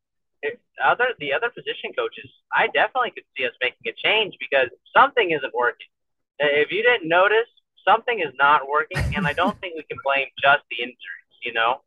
[0.42, 4.68] if other the other position coaches, I definitely could see us making a change because
[4.94, 5.88] something isn't working.
[6.38, 7.48] If you didn't notice,
[7.86, 10.98] something is not working, and I don't think we can blame just the injuries.
[11.42, 11.80] You know.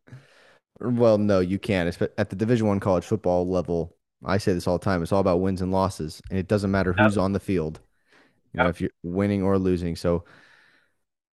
[0.79, 1.95] Well, no, you can't.
[2.17, 5.01] At the Division One college football level, I say this all the time.
[5.01, 7.23] It's all about wins and losses, and it doesn't matter who's yep.
[7.23, 7.79] on the field.
[8.53, 9.95] You know, if you're winning or losing.
[9.95, 10.23] So,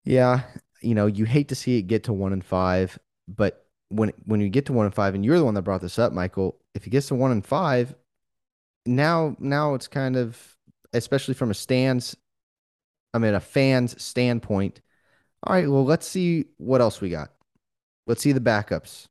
[0.05, 0.41] yeah,
[0.81, 2.97] you know, you hate to see it get to one and five,
[3.27, 5.81] but when when you get to one and five, and you're the one that brought
[5.81, 7.93] this up, Michael, if it gets to one and five,
[8.85, 10.57] now now it's kind of
[10.93, 12.15] especially from a stands,
[13.13, 14.81] I mean a fan's standpoint.
[15.43, 17.31] All right, well, let's see what else we got.
[18.07, 19.07] Let's see the backups.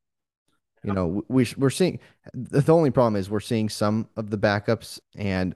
[0.82, 2.00] You know, we we're seeing
[2.32, 5.54] the only problem is we're seeing some of the backups, and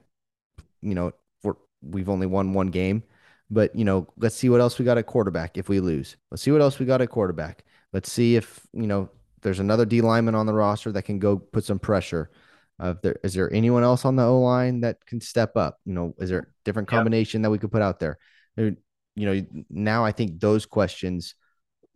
[0.83, 3.03] you know, we're we've only won one game.
[3.51, 6.17] But you know, let's see what else we got at quarterback if we lose.
[6.31, 7.65] Let's see what else we got at quarterback.
[7.93, 9.09] Let's see if you know
[9.41, 12.31] there's another D lineman on the roster that can go put some pressure.
[12.79, 15.81] Uh, there, is there anyone else on the O line that can step up?
[15.87, 17.47] You know, is there a different combination yep.
[17.47, 18.19] that we could put out there?
[18.57, 18.77] You
[19.17, 21.35] know, now I think those questions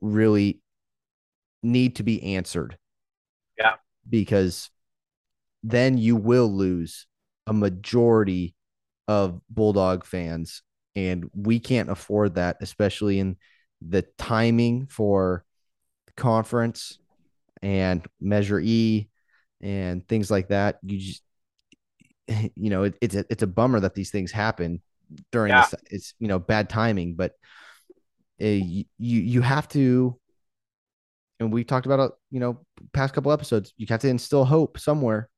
[0.00, 0.60] really
[1.62, 2.78] need to be answered.
[3.58, 3.74] Yeah.
[4.08, 4.70] Because
[5.62, 7.06] then you will lose
[7.46, 8.54] a majority
[9.06, 10.62] of Bulldog fans.
[10.94, 13.36] And we can't afford that, especially in
[13.80, 15.44] the timing for
[16.06, 16.98] the conference
[17.62, 19.08] and Measure E
[19.60, 20.78] and things like that.
[20.82, 21.22] You just,
[22.28, 24.82] you know, it, it's a, it's a bummer that these things happen
[25.32, 25.66] during yeah.
[25.70, 25.74] this.
[25.90, 27.32] It's you know bad timing, but
[28.40, 30.18] uh, you you have to.
[31.40, 33.72] And we talked about, you know, past couple episodes.
[33.76, 35.28] You have to instill hope somewhere.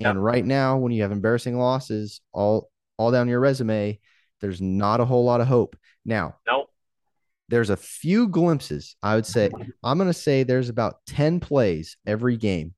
[0.00, 4.00] And right now, when you have embarrassing losses all all down your resume,
[4.40, 5.76] there's not a whole lot of hope.
[6.04, 6.70] Now, nope.
[7.48, 8.96] there's a few glimpses.
[9.02, 9.50] I would say
[9.84, 12.74] I'm going to say there's about 10 plays every game.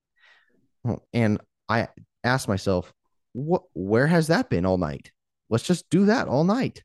[1.13, 1.89] And I
[2.25, 2.93] asked myself,
[3.33, 5.12] what where has that been all night?
[5.53, 6.83] Let's just do that all night.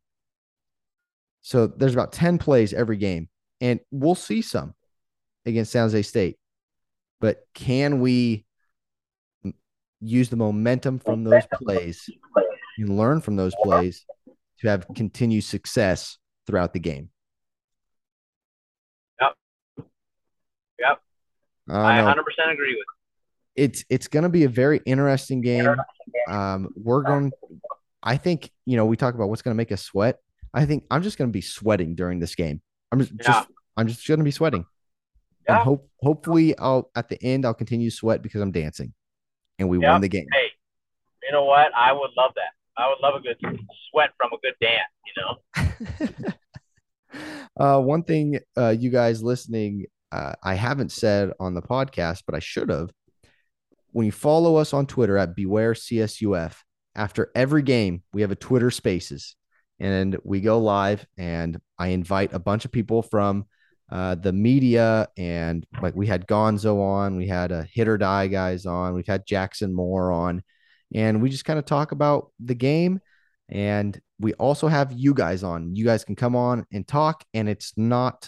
[1.41, 3.29] So there's about 10 plays every game,
[3.61, 4.73] and we'll see some
[5.45, 6.37] against San Jose State.
[7.19, 8.45] But can we
[10.01, 12.09] use the momentum from those plays
[12.77, 14.05] and learn from those plays
[14.59, 17.09] to have continued success throughout the game.
[19.21, 19.33] Yep.
[20.79, 21.01] Yep.
[21.69, 22.85] I, 100% agree with.
[23.55, 25.75] It's it's going to be a very interesting game.
[26.29, 27.31] Um, we're going.
[28.03, 30.19] I think you know we talk about what's going to make us sweat.
[30.53, 32.61] I think I'm just going to be sweating during this game.
[32.91, 33.23] I'm just, yeah.
[33.23, 34.65] just I'm just going to be sweating.
[35.47, 35.55] Yeah.
[35.55, 38.93] And hope hopefully I'll at the end I'll continue to sweat because I'm dancing,
[39.59, 39.91] and we yep.
[39.91, 40.27] won the game.
[40.31, 40.47] Hey,
[41.23, 41.73] you know what?
[41.75, 42.51] I would love that.
[42.77, 43.37] I would love a good
[43.89, 46.33] sweat from a good dance, you know?
[47.59, 52.35] uh, one thing, uh, you guys listening, uh, I haven't said on the podcast, but
[52.35, 52.91] I should have.
[53.91, 56.55] When you follow us on Twitter at Beware CSUF,
[56.97, 59.35] after every game, we have a Twitter Spaces,
[59.79, 63.45] and we go live, and I invite a bunch of people from
[63.91, 68.27] uh, the media, and like we had Gonzo on, we had a Hit or Die
[68.27, 70.43] guys on, we've had Jackson Moore on,
[70.93, 72.99] and we just kind of talk about the game.
[73.49, 75.73] And we also have you guys on.
[75.73, 78.27] You guys can come on and talk, and it's not,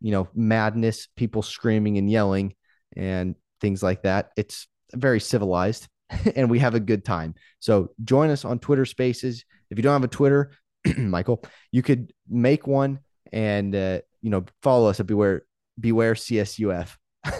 [0.00, 2.54] you know, madness, people screaming and yelling
[2.96, 4.30] and things like that.
[4.36, 5.88] It's very civilized
[6.36, 7.34] and we have a good time.
[7.60, 9.44] So join us on Twitter Spaces.
[9.70, 10.52] If you don't have a Twitter,
[10.96, 13.00] Michael, you could make one
[13.32, 15.42] and uh, you know follow us at Beware
[15.78, 16.96] Beware CSUF.
[17.24, 17.32] I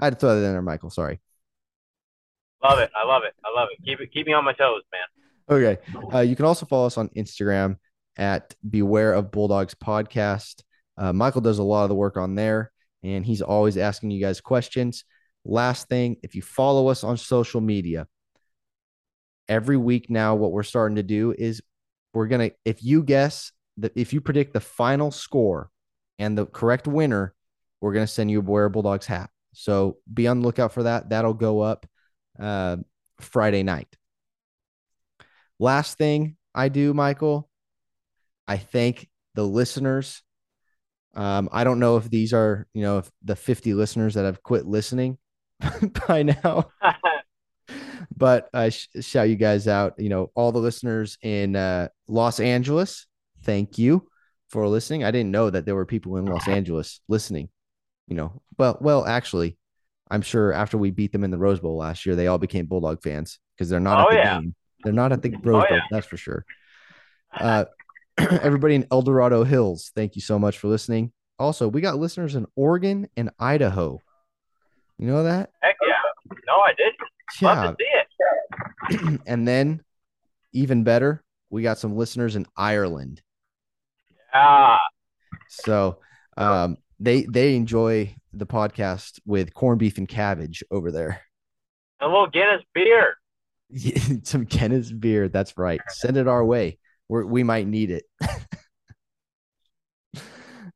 [0.00, 0.90] had to throw that in there, Michael.
[0.90, 1.20] Sorry.
[2.62, 2.90] Love it.
[2.96, 3.34] I love it.
[3.44, 3.84] I love it.
[3.84, 4.12] Keep it.
[4.12, 5.02] Keep me on my toes, man.
[5.50, 5.80] Okay.
[6.14, 7.76] Uh, you can also follow us on Instagram
[8.16, 10.62] at Beware of Bulldogs Podcast.
[10.96, 12.70] Uh, Michael does a lot of the work on there,
[13.02, 15.04] and he's always asking you guys questions.
[15.44, 18.06] Last thing, if you follow us on social media,
[19.48, 21.62] every week now, what we're starting to do is
[22.14, 22.50] we're gonna.
[22.64, 25.70] If you guess that, if you predict the final score
[26.18, 27.34] and the correct winner,
[27.80, 29.30] we're gonna send you a Beware Bulldogs hat.
[29.54, 31.10] So be on the lookout for that.
[31.10, 31.86] That'll go up
[32.38, 32.76] uh,
[33.20, 33.88] Friday night.
[35.58, 37.48] Last thing I do, Michael,
[38.48, 40.22] I thank the listeners.
[41.14, 44.42] Um, I don't know if these are, you know, if the 50 listeners that have
[44.42, 45.18] quit listening
[46.08, 46.70] by now,
[48.16, 49.94] but I sh- shout you guys out.
[49.98, 53.06] You know, all the listeners in uh, Los Angeles,
[53.42, 54.08] thank you
[54.48, 55.04] for listening.
[55.04, 57.48] I didn't know that there were people in Los Angeles listening.
[58.06, 59.56] You know, well, well, actually,
[60.10, 62.66] I'm sure after we beat them in the Rose Bowl last year, they all became
[62.66, 64.40] Bulldog fans because they're not oh, at the yeah.
[64.40, 64.54] game.
[64.84, 65.80] They're not at the Rose oh, Bowl, yeah.
[65.90, 66.44] that's for sure.
[67.32, 67.64] Uh,
[68.18, 71.12] everybody in El Dorado Hills, thank you so much for listening.
[71.38, 74.00] Also, we got listeners in Oregon and Idaho.
[74.98, 75.50] You know that?
[75.62, 76.36] Heck yeah.
[76.46, 76.92] No, I did.
[77.40, 77.54] Yeah.
[77.54, 78.06] Love to see it.
[79.26, 79.82] and then,
[80.52, 83.22] even better, we got some listeners in Ireland.
[84.34, 84.78] Yeah.
[85.48, 85.98] So,
[86.36, 91.20] um, they they enjoy the podcast with corned beef and cabbage over there.
[92.00, 93.16] A little Guinness beer.
[94.24, 95.28] Some Guinness beer.
[95.28, 95.80] That's right.
[95.88, 96.78] Send it our way.
[97.08, 98.04] we we might need it.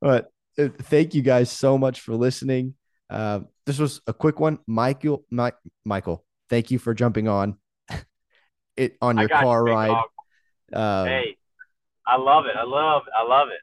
[0.01, 2.75] but uh, thank you guys so much for listening.
[3.09, 4.59] Uh, this was a quick one.
[4.67, 5.25] Michael,
[5.85, 7.57] Michael, thank you for jumping on
[8.77, 10.05] it on your car you, ride.
[10.73, 11.37] Um, hey,
[12.07, 12.57] I love it.
[12.57, 13.61] I love, I love it.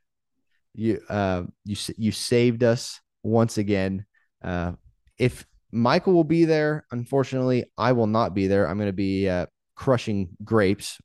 [0.74, 4.06] You, uh, you, you saved us once again.
[4.44, 4.74] Uh,
[5.18, 8.68] if Michael will be there, unfortunately, I will not be there.
[8.68, 11.00] I'm going to be uh, crushing grapes,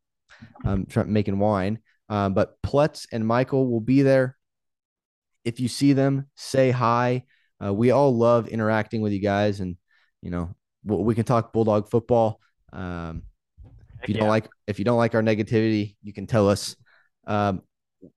[0.65, 1.79] um, making wine.
[2.09, 4.37] Um, but Pletz and Michael will be there.
[5.45, 7.25] If you see them, say hi.
[7.63, 9.77] Uh, we all love interacting with you guys, and
[10.23, 10.55] you know
[10.85, 12.41] we can talk bulldog football.
[12.73, 13.23] Um,
[14.03, 14.21] if you yeah.
[14.21, 16.77] don't like if you don't like our negativity, you can tell us.
[17.27, 17.63] Um,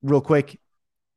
[0.01, 0.59] real quick,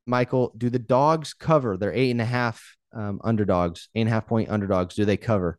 [0.06, 1.76] Michael, do the dogs cover?
[1.76, 4.94] They're eight and a half um, underdogs, eight and a half point underdogs.
[4.94, 5.58] Do they cover?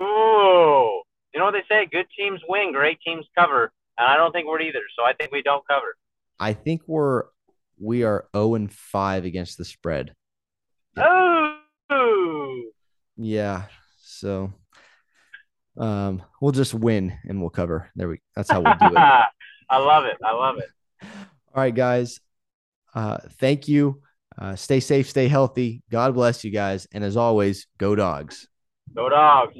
[0.00, 1.02] Ooh,
[1.32, 1.86] you know what they say?
[1.86, 4.82] Good teams win, great teams cover, and I don't think we're either.
[4.96, 5.96] So I think we don't cover.
[6.40, 7.24] I think we're
[7.78, 10.14] we are zero and five against the spread.
[10.96, 11.56] Oh,
[13.16, 13.64] Yeah,
[14.00, 14.52] so
[15.76, 17.90] um, we'll just win and we'll cover.
[17.96, 18.20] There we.
[18.36, 18.98] That's how we'll do it.
[19.70, 20.16] I love it.
[20.24, 20.68] I love it.
[21.02, 22.20] All right, guys.
[22.94, 24.00] Uh, thank you.
[24.36, 25.82] Uh, stay safe, stay healthy.
[25.90, 26.86] God bless you guys.
[26.92, 28.48] And as always, go dogs.
[28.94, 29.56] Go dogs.